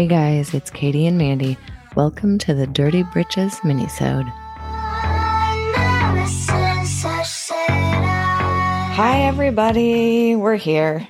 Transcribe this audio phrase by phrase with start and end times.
[0.00, 1.58] Hey guys, it's Katie and Mandy.
[1.94, 4.26] Welcome to the Dirty Britches minisode.
[8.94, 11.06] Hi everybody, we're here.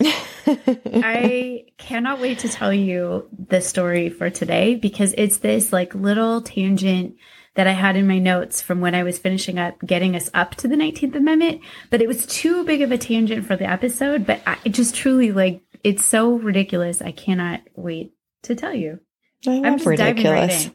[0.46, 6.40] I cannot wait to tell you the story for today because it's this like little
[6.40, 7.14] tangent
[7.56, 10.54] that I had in my notes from when I was finishing up getting us up
[10.54, 14.24] to the 19th Amendment, but it was too big of a tangent for the episode,
[14.24, 17.00] but I it just truly like it's so ridiculous.
[17.02, 19.00] I cannot wait to tell you.
[19.46, 20.66] I I'm love just diving right ridiculous.
[20.66, 20.72] in.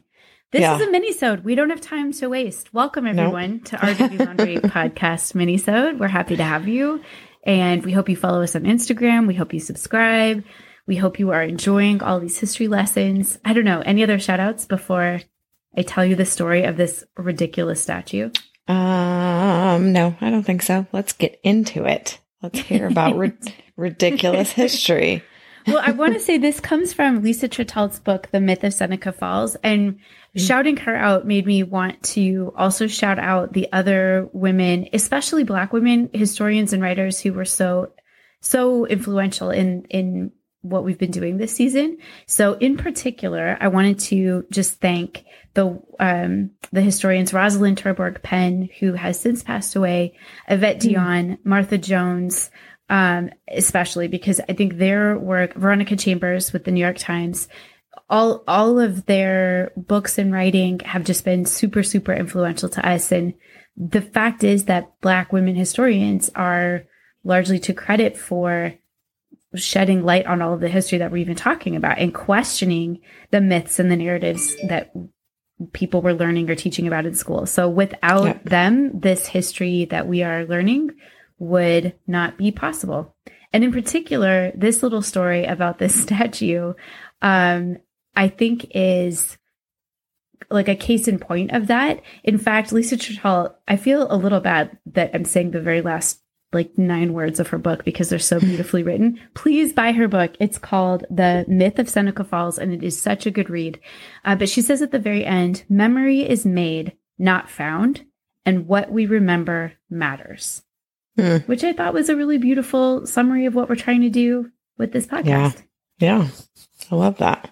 [0.52, 0.76] This Yeah.
[0.76, 1.44] is a mini-sode.
[1.44, 2.72] We don't have time to waste.
[2.72, 5.98] Welcome everyone to our Dirty Laundry podcast mini-sode.
[5.98, 7.00] We're happy to have you.
[7.44, 9.26] And we hope you follow us on Instagram.
[9.26, 10.44] We hope you subscribe.
[10.86, 13.38] We hope you are enjoying all these history lessons.
[13.44, 13.80] I don't know.
[13.80, 15.20] Any other shout outs before
[15.76, 18.30] I tell you the story of this ridiculous statue?
[18.68, 20.86] Um, no, I don't think so.
[20.92, 22.18] Let's get into it.
[22.42, 23.16] Let's hear about
[23.76, 25.22] ridiculous history.
[25.66, 29.12] well, I want to say this comes from Lisa Tetrault's book, The Myth of Seneca
[29.12, 29.56] Falls.
[29.56, 30.00] And
[30.36, 35.72] shouting her out made me want to also shout out the other women, especially Black
[35.72, 37.92] women, historians and writers who were so,
[38.40, 41.98] so influential in, in what we've been doing this season.
[42.26, 48.94] So in particular, I wanted to just thank the, um, the historians Rosalyn Terborg-Penn, who
[48.94, 50.16] has since passed away,
[50.48, 52.50] Yvette Dion, Martha Jones,
[52.88, 57.48] um, especially because I think their work, Veronica Chambers with the New York Times,
[58.10, 63.12] all all of their books and writing have just been super super influential to us.
[63.12, 63.34] And
[63.76, 66.84] the fact is that Black women historians are
[67.24, 68.74] largely to credit for
[69.54, 73.00] shedding light on all of the history that we're even talking about and questioning
[73.30, 74.92] the myths and the narratives that
[75.72, 77.46] people were learning or teaching about in school.
[77.46, 78.38] So without Yeah.
[78.44, 80.90] them, this history that we are learning
[81.38, 83.14] would not be possible.
[83.52, 86.74] And in particular, this little story about this statue,
[87.22, 87.78] um,
[88.16, 89.38] I think is
[90.50, 92.02] like a case in point of that.
[92.24, 96.20] In fact, Lisa Tetrault, I feel a little bad that I'm saying the very last
[96.52, 99.20] like nine words of her book because they're so beautifully written.
[99.34, 100.34] Please buy her book.
[100.40, 103.80] It's called The Myth of Seneca Falls, and it is such a good read.
[104.24, 108.04] Uh, but she says at the very end, memory is made, not found,
[108.44, 110.63] and what we remember matters
[111.16, 111.36] Hmm.
[111.46, 114.92] which I thought was a really beautiful summary of what we're trying to do with
[114.92, 115.62] this podcast.
[115.98, 116.28] Yeah, Yeah.
[116.90, 117.50] I love that.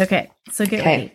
[0.00, 0.90] Okay, so get Okay.
[0.96, 1.12] ready.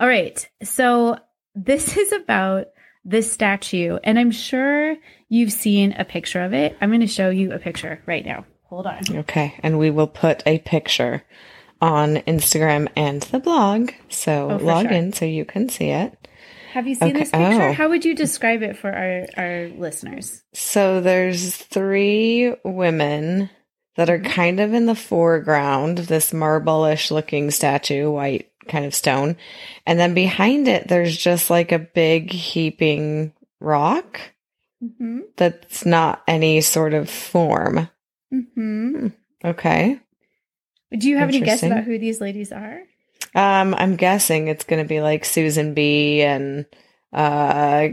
[0.00, 1.18] All right, so
[1.54, 2.66] this is about
[3.04, 4.96] this statue, and I'm sure
[5.28, 6.76] you've seen a picture of it.
[6.80, 8.44] I'm going to show you a picture right now.
[8.64, 9.02] Hold on.
[9.18, 11.22] Okay, and we will put a picture
[11.80, 13.92] on Instagram and the blog.
[14.08, 14.92] So Oh, log sure.
[14.96, 16.26] in so you can see it.
[16.72, 17.62] Have you seen Okay, this picture?
[17.62, 17.72] oh.
[17.72, 20.42] How would you describe it for our, our listeners?
[20.54, 23.50] So there's three women
[23.96, 24.26] that are Mhm.
[24.30, 29.36] kind of in the foreground this marble-ish looking statue, white kind of stone.
[29.86, 34.20] And then behind it, there's just like a big heaping rock
[34.84, 35.20] Mm-hmm.
[35.36, 37.88] that's not any sort of form.
[38.32, 39.06] Mm-hmm.
[39.44, 39.98] Okay.
[40.96, 42.82] Do you have any guess about who these ladies are?
[43.36, 46.66] Um, I'm guessing it's going to be like Susan B and
[47.12, 47.88] uh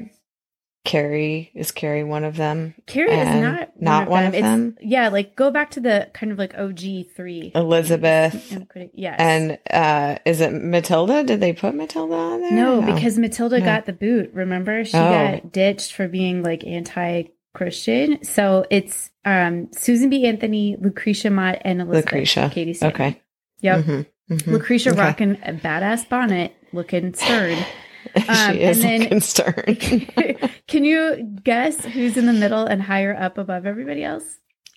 [0.85, 1.49] Carrie.
[1.55, 2.73] Is Carrie one of them?
[2.87, 4.77] Carrie is not not one of It's- them?
[4.81, 7.51] Yeah, like go back to the kind of like OG three.
[7.55, 8.51] Elizabeth.
[8.51, 9.15] And Yes.
[9.17, 11.23] And uh is it Matilda?
[11.23, 12.51] Did they put Matilda on there?
[12.51, 13.65] no, because Matilda No.
[13.65, 14.31] got the boot.
[14.33, 15.09] Remember, she Oh.
[15.09, 18.23] got ditched for being like anti-Christian.
[18.23, 20.25] So it's um Susan B.
[20.25, 22.51] Anthony, Lucretia Mott, and Elizabeth Lucretia.
[22.53, 22.73] Katie.
[22.73, 23.01] Stanton.
[23.01, 23.21] Okay.
[23.61, 23.85] Yep.
[23.85, 24.47] Mhm, mhm.
[24.47, 24.99] Lucretia Okay.
[24.99, 27.57] rocking a badass bonnet, looking stern.
[28.27, 29.77] Um, she is then- looking stern.
[30.67, 34.23] Can you guess who's in the middle and higher up above everybody else?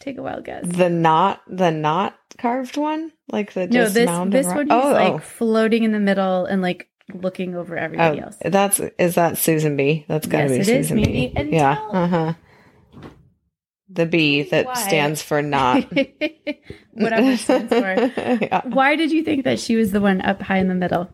[0.01, 0.65] Take a wild guess.
[0.65, 3.11] the not the not carved one?
[3.33, 5.19] Like the No, this this one is oh, like oh.
[5.19, 8.37] floating in the middle and like looking over everybody Oh, else.
[8.45, 10.05] that's is that Susan B?
[10.07, 11.13] That's gotta Yes, be is, Susan maybe.
[11.13, 11.33] B.
[11.35, 11.79] And yeah.
[11.91, 12.33] Uh huh.
[13.89, 14.75] The B that Why?
[14.75, 15.85] stands for not.
[16.93, 18.13] Whatever stands for.
[18.45, 18.63] yeah.
[18.67, 21.09] Why did you think that she was the one up high in the middle?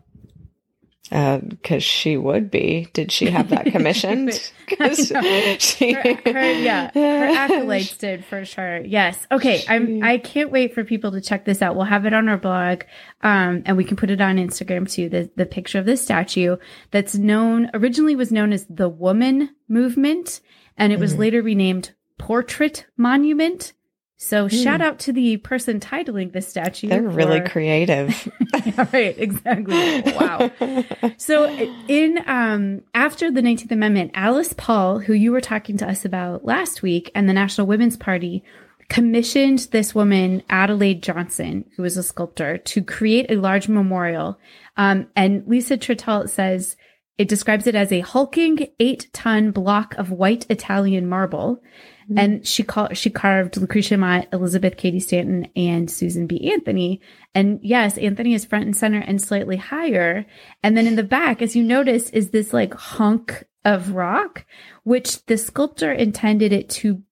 [1.10, 2.88] Because she would be.
[2.94, 4.30] Did she have that commissioned?
[4.66, 5.56] 'Cause I know.
[5.58, 8.78] she, Her, her- yeah, her accolades did for sure.
[8.80, 9.18] Yes.
[9.30, 9.62] Okay.
[9.68, 10.02] I'm.
[10.02, 11.76] I can't wait for people to check this out.
[11.76, 12.84] We'll have it on our blog,
[13.22, 15.10] um, and we can put it on Instagram too.
[15.10, 16.56] The the picture of this statue
[16.92, 20.40] that's known originally was known as the Woman Movement,
[20.78, 21.18] and it was Mhm.
[21.18, 21.90] later renamed
[22.26, 23.72] Portrait Monument.
[24.16, 24.54] So Hmm.
[24.54, 26.86] shout out to the person titling this statue.
[26.88, 28.30] They're really creative.
[28.92, 29.16] right.
[29.18, 30.02] Exactly.
[30.12, 30.50] Wow.
[31.16, 31.50] So
[31.88, 36.44] in um after the 19th Amendment, Alice Paul, who you were talking to us about
[36.44, 38.44] last week, and the National Women's Party
[38.88, 44.38] commissioned this woman, Adelaide Johnson, who was a sculptor, to create a large memorial.
[44.76, 46.76] Um, and Lisa Tetrault says
[47.18, 51.62] it describes it as a hulking eight ton block of white Italian marble.
[52.04, 52.18] Mm-hmm.
[52.18, 56.50] And she called, she carved Lucretia Mott, Elizabeth Cady Stanton, and Susan B.
[56.50, 57.00] Anthony.
[57.34, 60.26] And yes, Anthony is front and center and slightly higher.
[60.62, 64.44] And then in the back, as you notice, is this like hunk of rock,
[64.82, 67.02] which the sculptor intended it to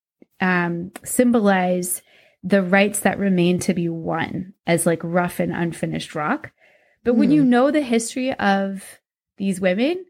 [0.40, 2.02] um, symbolize
[2.42, 6.52] the rights that remain to be won as like rough and unfinished rock.
[7.04, 7.18] But mm.
[7.18, 7.50] when you hmm.
[7.50, 8.99] know the history of
[9.40, 10.04] these women,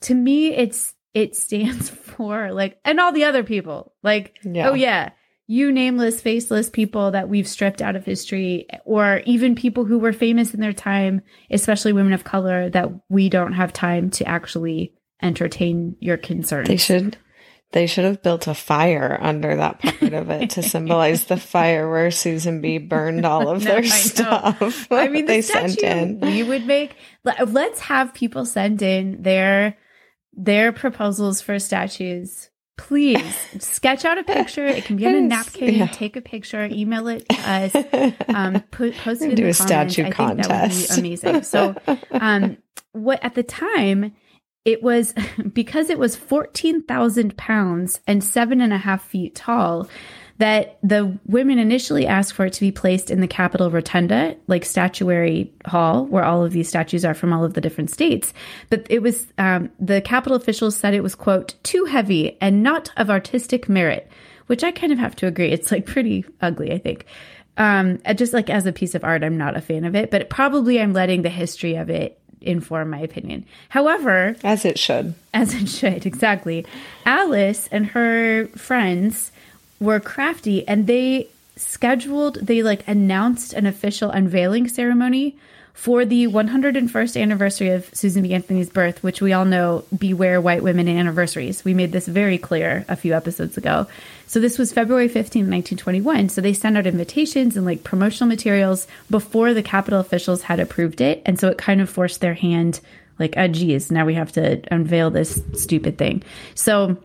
[0.00, 4.70] to me, it's it stands for like, and all the other people, like, yeah.
[4.70, 5.10] oh yeah,
[5.46, 10.12] you nameless, faceless people that we've stripped out of history, or even people who were
[10.12, 14.94] famous in their time, especially women of color, that we don't have time to actually
[15.22, 16.68] entertain your concerns.
[16.68, 17.16] They should
[17.72, 21.88] they should have built a fire under that part of it to symbolize the fire
[21.88, 24.88] where Susan B burned all of no, their I stuff.
[24.90, 26.20] I mean, the they sent in.
[26.20, 26.96] We would make.
[27.24, 29.76] Let's have people send in their
[30.32, 32.48] their proposals for statues.
[32.76, 33.22] Please
[33.58, 34.64] sketch out a picture.
[34.66, 35.74] It can be on a napkin.
[35.74, 35.86] Yeah.
[35.88, 36.64] Take a picture.
[36.64, 37.74] Email it to us.
[38.28, 39.58] Um, put post it in Do a comments.
[39.58, 40.48] statue I contest.
[40.48, 41.42] think that would be amazing.
[41.42, 41.76] So,
[42.10, 42.56] um,
[42.92, 44.14] what at the time
[44.64, 45.14] it was
[45.52, 49.88] because it was 14,000 pounds and seven and a half feet tall
[50.38, 54.64] that the women initially asked for it to be placed in the Capitol Rotunda, like
[54.64, 58.32] statuary hall, where all of these statues are from all of the different states.
[58.70, 62.90] But it was, um, the Capitol officials said it was, quote, too heavy and not
[62.96, 64.10] of artistic merit,
[64.46, 65.50] which I kind of have to agree.
[65.50, 67.04] It's like pretty ugly, I think.
[67.58, 70.30] Um, just like as a piece of art, I'm not a fan of it, but
[70.30, 73.44] probably I'm letting the history of it inform my opinion.
[73.70, 75.14] However, as it should.
[75.32, 76.66] As it should, exactly.
[77.04, 79.32] Alice and her friends
[79.78, 85.36] were crafty and they scheduled, they like announced an official unveiling ceremony
[85.72, 88.34] for the 101st anniversary of Susan B.
[88.34, 91.64] Anthony's birth, which we all know beware white women and anniversaries.
[91.64, 93.86] We made this very clear a few episodes ago.
[94.26, 96.28] So this was February 15, 1921.
[96.28, 101.00] So they sent out invitations and like promotional materials before the Capitol officials had approved
[101.00, 101.22] it.
[101.24, 102.80] And so it kind of forced their hand
[103.18, 106.22] like, oh, geez, now we have to unveil this stupid thing.
[106.54, 106.96] So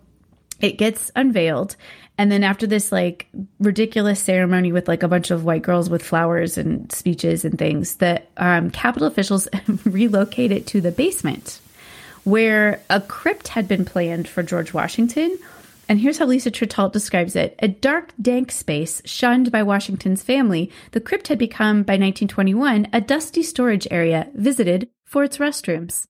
[0.62, 1.75] it gets unveiled.
[2.17, 3.27] And then after this like
[3.59, 7.95] ridiculous ceremony with like a bunch of white girls with flowers and speeches and things,
[7.95, 9.47] the um, Capitol officials
[9.85, 11.59] relocated to the basement
[12.23, 15.38] where a crypt had been planned for George Washington.
[15.88, 17.56] And here's how Lisa Tetrault describes it.
[17.59, 23.00] A dark, dank space shunned by Washington's family, the crypt had become, by 1921, a
[23.00, 26.07] dusty storage area visited for its restrooms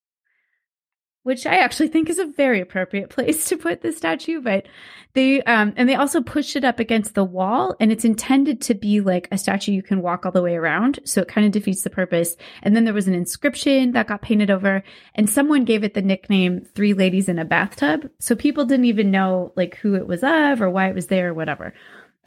[1.26, 4.42] which I actually think is a very appropriate place to put the statue.
[4.42, 4.68] But
[5.14, 8.76] they, um, and they also pushed it up against the wall and it's intended to
[8.76, 11.00] be like a statue you can walk all the way around.
[11.04, 12.38] So it kind of defeats the purpose.
[12.62, 14.84] And then there was an inscription that got painted over
[15.16, 18.08] and someone gave it the nickname Three Ladies in a Bathtub.
[18.20, 21.30] So people didn't even know like who it was of or why it was there
[21.30, 21.74] or whatever.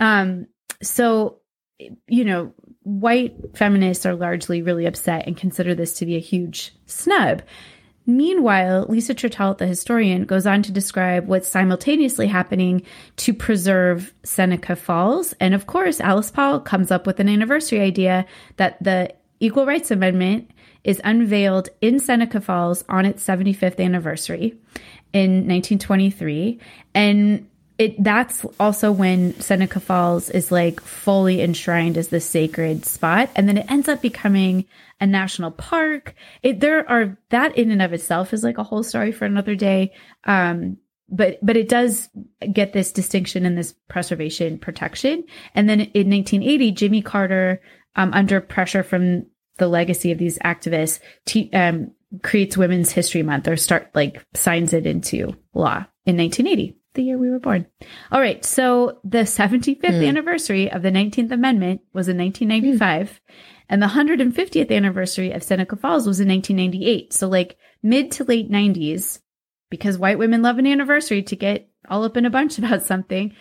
[0.00, 0.48] Um,
[0.82, 1.38] so,
[2.08, 2.52] you know,
[2.82, 7.42] white feminists are largely really upset and consider this to be a huge snub.
[8.08, 12.80] Meanwhile, Lisa Tetrault, the historian, goes on to describe what's simultaneously happening
[13.16, 15.34] to preserve Seneca Falls.
[15.40, 18.24] And of course, Alice Paul comes up with an anniversary idea
[18.56, 20.50] that the Equal Rights Amendment
[20.84, 24.56] is unveiled in Seneca Falls on its 75th anniversary
[25.12, 26.58] in 1923.
[26.94, 27.46] And
[27.78, 33.48] it that's also when Seneca Falls is like fully enshrined as the sacred spot and
[33.48, 34.64] then it ends up becoming
[35.00, 36.14] a national park.
[36.42, 39.54] It there are that in and of itself is like a whole story for another
[39.54, 39.92] day
[40.24, 40.76] um
[41.08, 42.08] but but it does
[42.52, 45.24] get this distinction and this preservation protection.
[45.54, 47.62] And then in 1980 Jimmy Carter
[47.94, 49.26] um, under pressure from
[49.58, 51.00] the legacy of these activists
[51.54, 51.92] um,
[52.22, 57.16] creates women's history month or start like signs it into law in 1980 the year
[57.16, 57.66] we were born.
[58.10, 58.44] All right.
[58.44, 60.06] So the 75th mm.
[60.06, 63.08] anniversary of the 19th Amendment was in 1995.
[63.08, 63.34] Mm.
[63.70, 67.12] And the 150th anniversary of Seneca Falls was in 1998.
[67.12, 69.20] So, like mid to late 90s,
[69.70, 73.34] because white women love an anniversary to get all up in a bunch about something.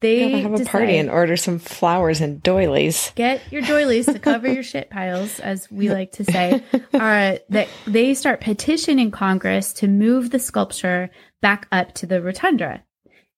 [0.00, 3.12] They have a party and order some flowers and doilies.
[3.16, 6.62] Get your doilies to cover your shit piles, as we like to say.
[6.94, 11.10] Uh, that they start petitioning Congress to move the sculpture
[11.42, 12.82] back up to the rotunda.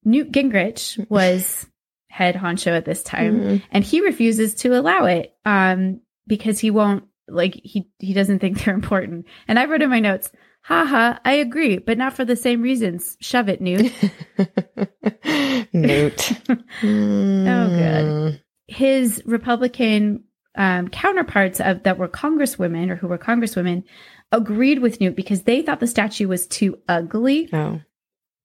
[0.05, 1.67] Newt Gingrich was
[2.09, 3.57] head honcho at this time, mm-hmm.
[3.71, 8.65] and he refuses to allow it um, because he won't like he he doesn't think
[8.65, 9.27] they're important.
[9.49, 10.31] And I wrote in my notes,
[10.63, 13.17] haha, I agree, but not for the same reasons.
[13.21, 13.93] Shove it, Newt.
[15.73, 16.33] Newt.
[16.85, 18.43] Oh, good.
[18.67, 20.25] His Republican
[20.57, 23.85] um, counterparts of, that were congresswomen or who were congresswomen
[24.31, 27.49] agreed with Newt because they thought the statue was too ugly.
[27.53, 27.81] Oh.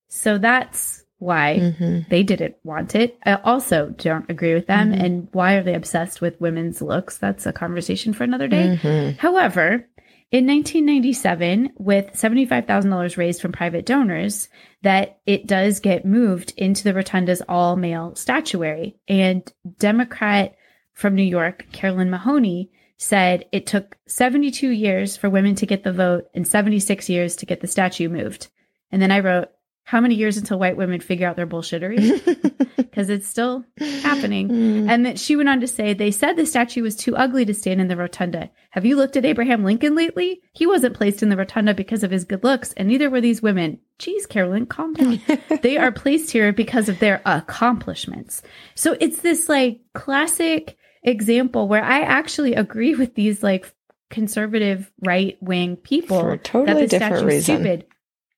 [0.10, 2.10] So that's why Mhm.
[2.10, 3.18] they didn't want it.
[3.26, 4.94] I also don't agree with them.
[4.94, 5.04] Mhm.
[5.04, 7.18] And why are they obsessed with women's looks?
[7.18, 8.80] That's a conversation for another day.
[8.82, 9.18] Mhm.
[9.18, 9.88] However,
[10.32, 14.50] in 1997, with $75,000 raised from private donors,
[14.84, 18.98] that it does get moved into the rotunda's all male statuary.
[19.08, 19.42] And
[19.80, 20.54] Democrat
[20.94, 25.94] from New York, Carolyn Maloney, said it took 72 years for women to get the
[25.94, 28.48] vote and 76 years to get the statue moved.
[28.92, 29.50] And then I wrote,
[29.88, 32.22] how many years until white women figure out their bullshittery?
[32.78, 33.64] Because it's still
[34.02, 34.50] happening.
[34.50, 34.90] Mm.
[34.90, 37.54] And that she went on to say, they said the statue was too ugly to
[37.54, 38.50] stand in the rotunda.
[38.72, 40.42] Have you looked at Abraham Lincoln lately?
[40.54, 43.42] He wasn't placed in the rotunda because of his good looks, and neither were these
[43.42, 43.80] women.
[44.00, 45.22] Geez, Carolyn, calm down.
[45.62, 48.42] they are placed here because of their accomplishments.
[48.74, 53.72] So it's this like classic example where I actually agree with these like
[54.10, 57.56] conservative right wing people For a totally that the different statue's reason.
[57.58, 57.86] stupid.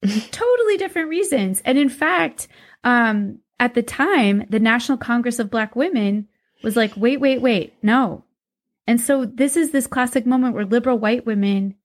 [0.32, 1.62] totally different reasons.
[1.66, 2.48] And in fact,
[2.84, 6.28] um, at the time, the National Congress of Black Women
[6.64, 8.24] was like, wait, wait, wait, no.
[8.88, 11.76] And so this is this classic moment where liberal white women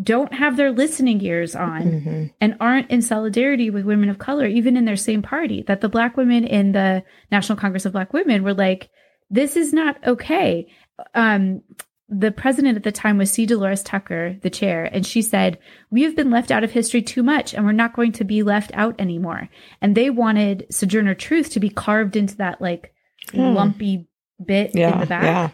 [0.00, 2.32] don't have their listening ears on Mhm.
[2.40, 5.62] and aren't in solidarity with women of color, even in their same party.
[5.66, 8.90] That the black women in the National Congress of Black Women were like,
[9.28, 10.68] this is not okay.
[11.14, 11.62] Um,
[12.08, 13.44] the president at the time was C.
[13.44, 15.58] Dolores Tucker, the chair, and she said,
[15.90, 18.42] We have been left out of history too much, and we're not going to be
[18.42, 19.48] left out anymore.
[19.82, 22.94] And they wanted Sojourner Truth to be carved into that like
[23.32, 23.52] Hmm.
[23.54, 24.08] lumpy
[24.42, 25.22] bit in the back.
[25.22, 25.50] Yeah.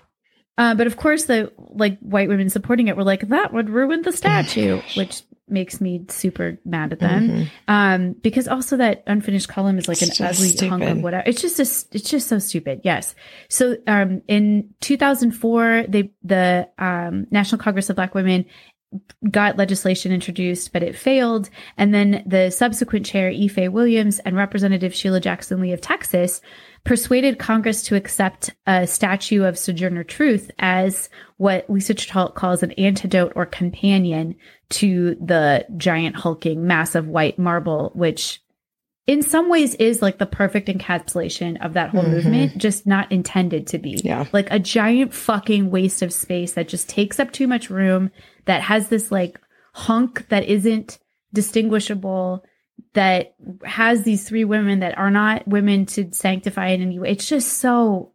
[0.56, 4.02] Uh, but of course, the like white women supporting it were like, that would ruin
[4.02, 7.29] the statue, which makes me super mad at them.
[7.29, 7.51] Mhm.
[7.69, 11.25] Um, because also that unfinished column is like It's an ugly hunk of whatever.
[11.27, 12.81] It's just a, it's just so stupid.
[12.83, 13.15] Yes.
[13.49, 18.47] So, um, in 2004, they, the, um, National Congress of Black Women
[19.31, 21.51] got legislation introduced, but it failed.
[21.77, 26.41] And then the subsequent chair, Ife Williams and Representative Sheila Jackson Lee of Texas
[26.85, 32.73] persuaded Congress to accept a statue of Sojourner Truth as what Lisa Tetrault calls an
[32.73, 34.37] antidote or companion
[34.71, 38.41] to the giant hulking massive white marble, which
[39.07, 42.11] in some ways is like the perfect encapsulation of that whole Mhm.
[42.11, 44.00] movement, just not intended to be.
[44.05, 44.26] Yeah.
[44.33, 48.11] Like a giant fucking waste of space that just takes up too much room,
[48.47, 49.38] that has this like
[49.75, 50.99] hunk that isn't
[51.35, 52.45] distinguishable,
[52.95, 57.11] that has these three women that are not women to sanctify in any way.
[57.11, 58.12] It's just so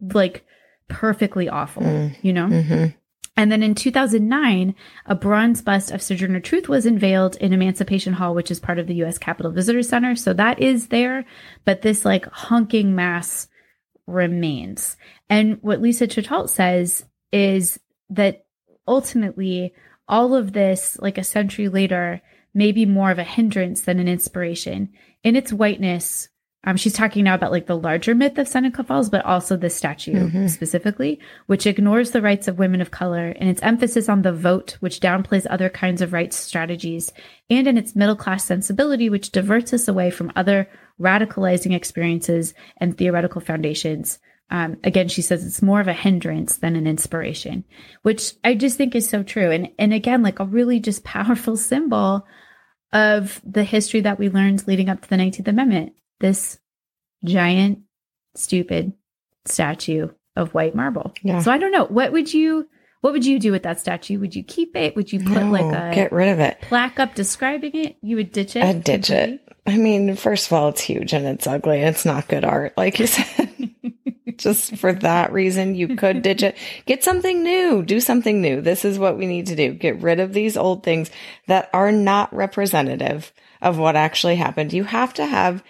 [0.00, 0.44] like
[0.88, 2.16] perfectly awful, Mm.
[2.22, 2.46] you know?
[2.46, 2.94] Mhm.
[3.36, 4.74] And then in 2009,
[5.06, 8.86] a bronze bust of Sojourner Truth was unveiled in Emancipation Hall, which is part of
[8.86, 9.16] the U.S.
[9.16, 10.14] Capitol Visitor Center.
[10.16, 11.24] So that is there,
[11.64, 13.48] but this like hunking mass
[14.06, 14.96] remains.
[15.30, 18.44] And what Lisa Tetrault says is that
[18.86, 19.72] ultimately
[20.08, 22.20] all of this, like a century later,
[22.54, 24.90] may be more of a hindrance than an inspiration.
[25.24, 26.28] In its whiteness,
[26.64, 29.68] um, she's talking now about like the larger myth of Seneca Falls, but also the
[29.70, 30.48] statue Mhm.
[30.48, 34.76] specifically, which ignores the rights of women of color and its emphasis on the vote,
[34.80, 37.12] which downplays other kinds of rights strategies,
[37.50, 40.68] and in its middle class sensibility, which diverts us away from other
[41.00, 44.18] radicalizing experiences and theoretical foundations.
[44.50, 47.64] Um, again, she says it's more of a hindrance than an inspiration,
[48.02, 49.50] which I just think is so true.
[49.50, 52.26] And and again, like a really just powerful symbol
[52.92, 55.94] of the history that we learned leading up to the 19th Amendment.
[56.20, 56.58] This
[57.24, 57.80] giant,
[58.34, 58.92] stupid
[59.44, 61.12] statue of white marble.
[61.22, 61.40] Yeah.
[61.40, 61.84] So I don't know.
[61.84, 62.68] What would you
[63.00, 64.20] what would you do with that statue?
[64.20, 64.94] Would you keep it?
[64.94, 66.60] Would you put No, like a get rid of it.
[66.60, 67.96] plaque up describing it?
[68.00, 68.62] You would ditch it?
[68.62, 69.34] I'd ditch completely?
[69.34, 69.56] it.
[69.66, 71.80] I mean, first of all, it's huge and it's ugly.
[71.80, 73.51] It's not good art, like you said.
[74.42, 76.56] Just for that reason, you could ditch it.
[76.86, 77.82] Get something new.
[77.82, 78.60] Do something new.
[78.60, 79.72] This is what we need to do.
[79.72, 81.10] Get rid of these old things
[81.46, 84.72] that are not representative of what actually happened.
[84.72, 85.62] You have to have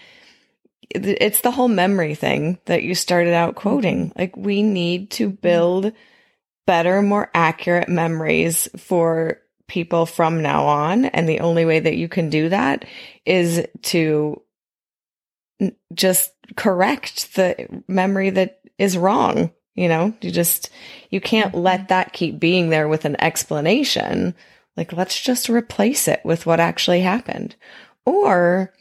[0.95, 4.13] it's the whole memory thing that you started out quoting.
[4.17, 5.37] Like we need to mm-hmm.
[5.37, 5.93] build
[6.67, 9.39] better, more accurate memories for
[9.69, 11.07] people from now on.
[11.07, 12.85] And the only way that you can do that
[13.25, 14.43] is to
[15.93, 19.51] just correct the memory that is wrong.
[19.75, 20.71] You know, you just,
[21.11, 21.63] you can't mm-hmm.
[21.63, 24.35] let that keep being there with an explanation.
[24.77, 27.57] Like, let's just replace it with what actually happened.
[28.05, 28.73] Or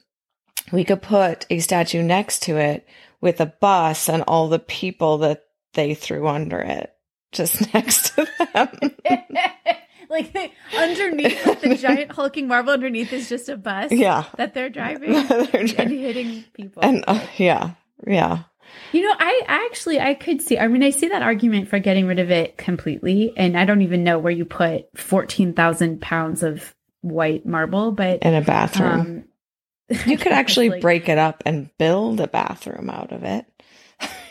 [0.71, 2.87] we could put a statue next to it
[3.21, 6.93] with a bus and all the people that they threw under it
[7.31, 8.69] just next to them.
[10.11, 14.25] like they, underneath like the giant hulking marble underneath is just a bus Yeah.
[14.37, 16.83] that they're driving They're and hitting people.
[16.83, 17.71] and uh, yeah,
[18.05, 18.43] yeah.
[18.93, 20.57] You know, I actually I could see.
[20.57, 23.81] I mean, I see that argument for getting rid of it completely, and I don't
[23.81, 29.25] even know where you put fourteen thousand pounds of white marble, but In a bathroom.
[29.89, 33.45] um, you could actually like, break it up and build a bathroom out of it.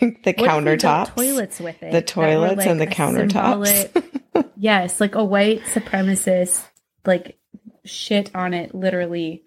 [0.01, 1.15] the what if we countertops.
[1.15, 3.67] toilets with it, the toilets and the countertops.
[3.67, 4.20] symbolic-
[4.57, 6.65] yes, like a white supremacist,
[7.05, 7.39] like
[7.85, 9.43] shit on it, literally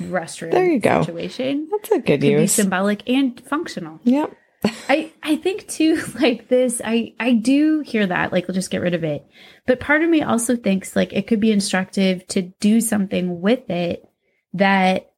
[0.00, 0.52] restroom.
[0.52, 1.02] There you go.
[1.02, 2.52] Situation That's a good could be use.
[2.52, 4.00] symbolic and functional.
[4.04, 4.36] Yep.
[4.88, 8.80] I I think too like this I I do hear that like we'll just get
[8.80, 9.26] rid of it.
[9.66, 13.68] But part of me also thinks like it could be instructive to do something with
[13.70, 14.02] it
[14.54, 15.10] that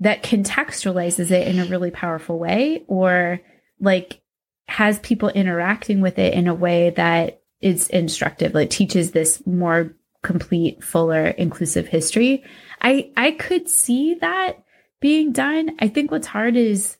[0.00, 3.40] that contextualizes it in a really powerful way or
[3.80, 4.20] like
[4.68, 9.94] has people interacting with it in a way that is instructive like teaches this more
[10.22, 12.44] complete fuller inclusive history.
[12.80, 14.64] I I could see that
[15.00, 15.76] being done.
[15.78, 16.96] I think what's hard is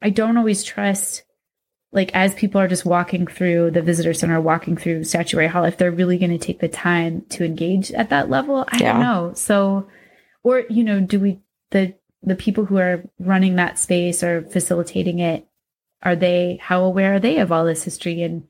[0.00, 1.22] I don't always trust,
[1.92, 5.76] like, as people are just walking through the visitor center, walking through Statuary Hall, if
[5.76, 8.64] they're really going to take the time to engage at that level.
[8.66, 8.92] I Yeah.
[8.92, 9.32] don't know.
[9.34, 9.86] So,
[10.42, 11.38] or, you know, do we,
[11.70, 15.46] the, the people who are running that space or facilitating it,
[16.02, 18.22] are they, how aware are they of all this history?
[18.22, 18.48] And,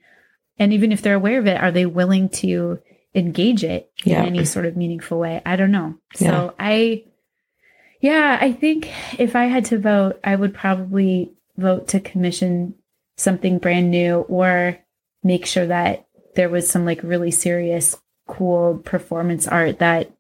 [0.59, 2.79] and even if they're aware of it, are they willing to
[3.15, 4.21] engage it Yeah.
[4.23, 5.41] in any sort of meaningful way?
[5.45, 5.97] I don't know.
[6.15, 6.51] So Yeah.
[6.59, 7.05] I,
[8.01, 8.91] yeah, I think
[9.21, 12.75] if I had to vote, I would probably vote to commission
[13.17, 14.79] something brand new or
[15.23, 20.11] make sure that there was some like really serious, cool performance art that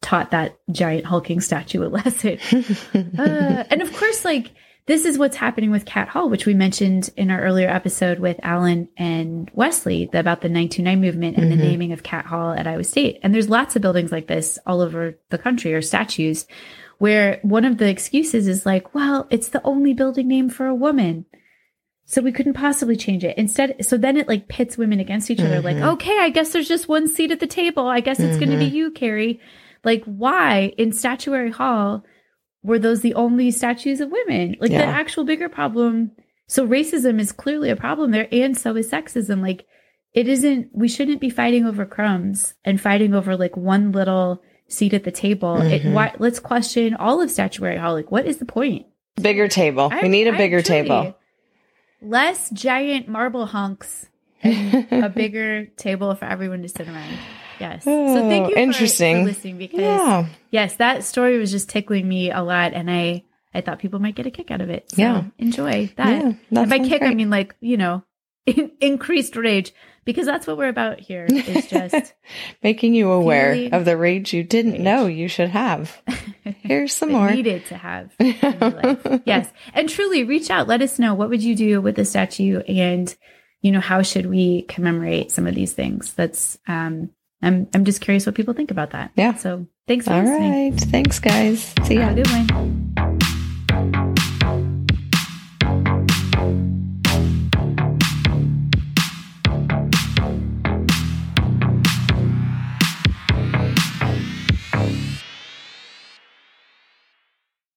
[0.00, 2.38] taught that giant hulking statue a lesson.
[3.18, 4.50] Uh, and of course, like
[4.88, 8.40] this is what's happening with Catt Hall, which we mentioned in our earlier episode with
[8.42, 11.50] Alan and Wesley about the 929 movement and Mhm.
[11.56, 13.20] the naming of Catt Hall at Iowa State.
[13.22, 16.46] And there's lots of buildings like this all over the country or statues
[16.98, 20.74] where one of the excuses is like, well, it's the only building name for a
[20.74, 21.26] woman.
[22.06, 23.36] So we couldn't possibly change it.
[23.36, 25.60] Instead, so then it like pits women against each other.
[25.60, 25.92] Like, Mhm.
[25.92, 27.86] okay, I guess there's just one seat at the table.
[27.86, 29.38] I guess it's going to be you, Carrie.
[29.84, 32.04] Like, why in Statuary Hall
[32.62, 34.56] were those the only statues of women?
[34.60, 36.12] Like, the actual bigger problem.
[36.46, 39.42] So racism is clearly a problem there, and so is sexism.
[39.42, 39.66] Like,
[40.14, 40.70] it isn't.
[40.72, 45.10] We shouldn't be fighting over crumbs and fighting over like one little seat at the
[45.12, 45.60] table.
[45.60, 45.92] It, Mhm.
[45.92, 47.92] why, let's question all of Statuary Hall.
[47.94, 48.86] Like, what is the point?
[49.20, 49.90] bigger table.
[50.02, 51.16] we need a I bigger table.
[52.00, 54.06] Less giant marble hunks
[54.42, 57.18] and a bigger table for everyone to sit around.
[57.60, 57.84] Yes.
[57.84, 57.90] so
[58.28, 59.16] thank Oh, you for- interesting.
[59.22, 60.26] for listening because yeah.
[60.50, 64.14] yes, that story was just tickling me a lot and I I thought people might
[64.14, 64.90] get a kick out of it.
[64.90, 65.24] So Yeah.
[65.38, 66.08] enjoy that.
[66.24, 68.02] Yeah, that and by kick I mean like, you know,
[68.80, 69.72] increased rage
[70.04, 71.26] because that's what we're about here.
[71.28, 72.14] Is just
[72.62, 74.80] Making you aware Feeling of the rage you didn't rage.
[74.80, 76.00] know you should have.
[76.62, 77.30] Here's some more.
[77.30, 79.22] needed to have in.
[79.26, 79.50] Yes.
[79.74, 80.68] And truly reach out.
[80.68, 83.14] Let us know what would you do with the statue and
[83.60, 86.12] you know, how should we commemorate some of these things?
[86.14, 87.10] That's um
[87.42, 89.12] I'm I'm just curious what people think about that.
[89.16, 89.34] Yeah.
[89.34, 90.72] So thanks for All listening.
[90.72, 90.80] right.
[90.80, 91.74] Thanks, guys.
[91.84, 92.00] See you.
[92.00, 93.17] Have a good one.